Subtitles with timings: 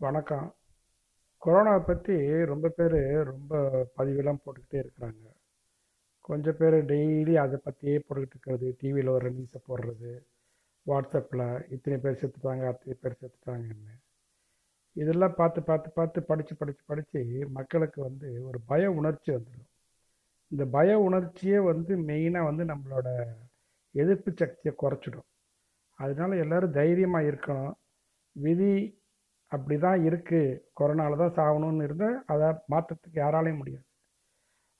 [0.00, 0.54] வணக்கம்.
[1.46, 3.60] கொரோனாவை பற்றி ரொம்ப பேர் ரொம்ப
[3.96, 5.24] பதிவெல்லாம் போட்டுக்கிட்டே இருக்கிறாங்க.
[6.20, 8.76] கொஞ்சம் பேர் டெய்லி அதை பற்றியே போட்டுக்கிட்டு இருக்கிறது.
[8.78, 10.26] டிவியில் ஒரு நியூஸை போடுறது.
[10.86, 13.94] வாட்ஸ்அப்பில் இத்தனை பேர் செத்துட்டாங்க அத்தனை பேர் செத்துட்டாங்கன்னு.
[14.92, 19.68] இதெல்லாம் பார்த்து பார்த்து பார்த்து படித்து படித்து படித்து மக்களுக்கு வந்து ஒரு பய உணர்ச்சி வந்துடும்.
[20.48, 23.26] இந்த பய உணர்ச்சியே வந்து மெயினாக வந்து நம்மளோட
[23.90, 25.28] எதிர்ப்பு சக்தியை குறைச்சிடும்.
[25.94, 27.72] அதனால எல்லோரும் தைரியமாக இருக்கணும்.
[28.32, 28.97] விதி
[29.52, 33.86] அப்படி தான் இருக்குது கொரோனாவில் தான் சாகணும்னு இருந்தால் அதை மாற்றத்துக்கு யாராலையும் முடியாது.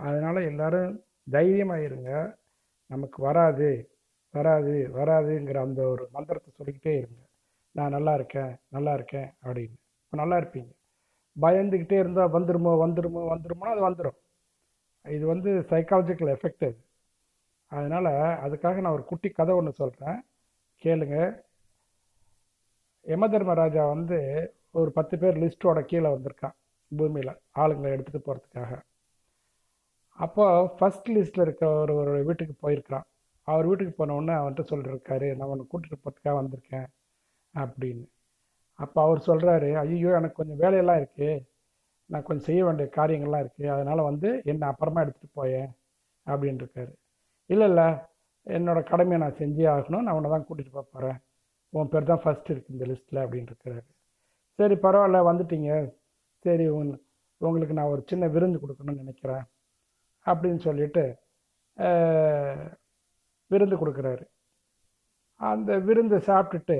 [0.00, 0.92] அதனால் எல்லோரும்
[1.36, 2.10] தைரியமாக இருங்க.
[2.90, 3.70] நமக்கு வராது.
[4.34, 7.20] வராது வராதுங்கிற அந்த ஒரு மந்திரத்தை சொல்லிக்கிட்டே இருங்க.
[7.74, 9.76] நான் நல்லா இருக்கேன் நல்லா இருக்கேன் அப்படின்னு.
[10.04, 10.70] இப்போ நல்லா இருப்பீங்க.
[11.36, 14.18] பயந்துக்கிட்டே இருந்தால் வந்துருமோ வந்துருமோ வந்துருமோனா அது வந்துடும்
[15.04, 16.78] இது வந்து சைக்காலஜிக்கல் எஃபெக்ட் அது.
[17.72, 18.10] அதனால்
[18.44, 20.18] அதுக்காக நான் ஒரு குட்டி கதை ஒன்று சொல்கிறேன்
[20.84, 21.30] கேளுங்கள்
[23.06, 24.18] யம தர்மராஜா வந்து
[24.80, 26.54] ஒரு பத்து பேர் லிஸ்ட்டோட கீழே வந்திருக்கான்
[26.92, 28.72] பூமியில் ஆளுங்களை எடுத்துகிட்டு போகிறதுக்காக
[30.18, 30.44] அப்போ
[30.78, 33.06] ஃபஸ்ட் லிஸ்ட்டில் இருக்க ஒரு ஒரு வீட்டுக்கு போயிருக்கிறான்.
[33.48, 36.86] அவர் வீட்டுக்கு போனவுடனே அவன்கிட்ட சொல்லியிருக்காரு நான் உன்னை கூட்டிகிட்டு போகிறதுக்காக வந்திருக்கேன்
[37.54, 38.04] அப்படின்னு.
[38.78, 41.30] அப்போ அவர் சொல்கிறாரு ஐயோ எனக்கு கொஞ்சம் வேலையெல்லாம் இருக்குது
[42.10, 45.68] நான் கொஞ்சம் செய்ய வேண்டிய காரியங்கள்லாம் இருக்குது அதனால் வந்து என்னை அப்புறமா எடுத்துகிட்டு போயேன்
[46.26, 46.92] அப்படின்னு இருக்காரு
[47.50, 47.88] இல்லை இல்லை
[48.46, 50.04] என்னோடய கடமையை நான் செஞ்சே ஆகணும்.
[50.06, 51.18] நான் உன்னை தான் கூட்டிகிட்டு போக போகிறேன்
[51.76, 53.86] உன் பேர் தான் ஃபஸ்ட் இருக்குது இந்த லிஸ்ட்டில் அப்படின்னு இருக்கிறாரு.
[54.58, 55.70] சரி பரவாயில்ல வந்துட்டீங்க.
[56.44, 56.90] சரி உன்
[57.46, 59.44] உங்களுக்கு நான் ஒரு சின்ன விருந்து கொடுக்கணும்னு நினைக்கிறேன்
[60.26, 61.04] அப்படின்னு சொல்லிட்டு
[63.52, 64.24] விருந்து கொடுக்குறாரு.
[65.40, 66.76] அந்த விருந்தை சாப்பிட்டுட்டு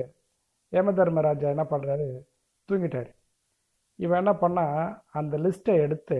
[0.77, 2.07] யமதர்மராஜா என்ன பண்ணுறாரு
[2.69, 3.11] தூங்கிட்டாரு.
[4.03, 4.65] இவன் என்ன பண்ணா
[5.19, 6.19] அந்த லிஸ்ட்டை எடுத்து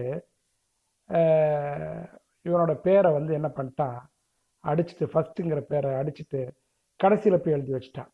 [2.48, 4.00] இவனோட பேரை வந்து என்ன பண்ணிட்டான்?
[4.64, 6.42] அடிச்சுட்டு ஃபஸ்ட்டுங்கிற பேரை அடிச்சுட்டு
[7.00, 8.12] கடைசியில் போய் எழுதி வச்சிட்டான்.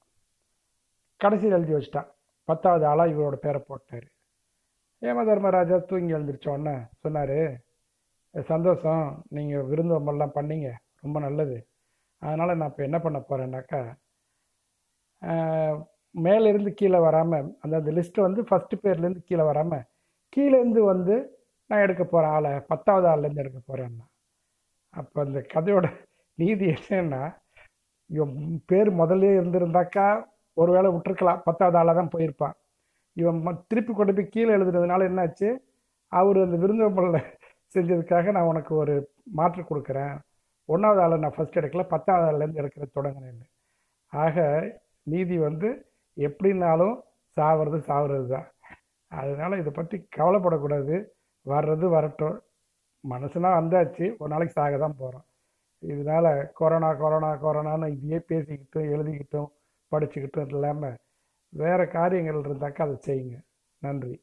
[1.21, 2.09] கடைசியில் எழுதி வச்சிட்டான்.
[2.49, 4.07] பத்தாவது ஆளாக இவரோட பேரை போட்டார்.
[5.01, 6.47] ஏமதர்மராஜா தூங்கி எழுந்திரிச்ச
[7.05, 7.35] சொன்னார்
[8.35, 9.03] சந்தோஷம்
[9.35, 10.69] நீங்கள் விருந்தோம்பெல்லாம் பண்ணீங்க
[11.03, 11.57] ரொம்ப நல்லது.
[12.21, 13.81] அதனால் நான் இப்போ என்ன பண்ண போகிறேன்னாக்கா
[16.15, 19.85] மேலேருந்து கீழே வராமல் அந்த அந்த லிஸ்ட்டு வந்து ஃபஸ்ட்டு பேர்லேருந்து கீழே வராமல்
[20.33, 21.15] கீழேருந்து வந்து
[21.69, 24.05] நான் எடுக்க போகிறேன் ஆளை பத்தாவது ஆள்லேருந்து எடுக்க போகிறேன்னா
[24.93, 25.87] அப்போ அந்த கதையோட
[26.39, 27.23] நீதி என்னன்னா
[28.69, 30.05] பேர் முதல்ல இருந்திருந்தாக்கா
[30.61, 31.41] ஒருவேளை விட்டுருக்கலாம்.
[31.47, 32.55] பத்தாவது ஆளாக தான் போயிருப்பான்.
[33.17, 35.49] இவன் திருப்பி கொண்டு போய் கீழே எழுதுனதுனால என்னாச்சு?
[36.11, 37.27] அவர் அந்த விருந்தோம்பலில்
[37.75, 38.95] செஞ்சதுக்காக நான் உனக்கு ஒரு
[39.39, 40.15] மாற்று கொடுக்குறேன்.
[40.69, 43.45] ஒன்றாவது ஆளை நான் ஃபர்ஸ்ட் எடுக்கல பத்தாவது ஆள்லேருந்து எடுக்கிற தொடங்கினேன்னு.
[44.13, 44.37] ஆக
[45.03, 45.69] நீதி வந்து
[46.17, 46.95] எப்படின்னாலும்
[47.37, 48.47] சாவது சாவுறது தான்.
[49.11, 50.95] அதனால் இதை பற்றி கவலைப்படக்கூடாது.
[51.45, 52.37] வர்றது வரட்டும்.
[53.03, 54.05] மனசுனா வந்தாச்சு.
[54.19, 55.25] ஒரு நாளைக்கு சாக தான் போகிறோம்
[55.83, 59.49] இதனால் கொரோனா கொரோனா கொரோனான்னு இதையே பேசிக்கிட்டும் எழுதிக்கிட்டும்
[59.91, 60.97] படிச்சுக்கிட்டும் இல்லாமல்
[61.53, 63.37] வேறு காரியங்கள் இருந்தாக்கா அதை செய்யுங்க.
[63.81, 64.15] நன்றி.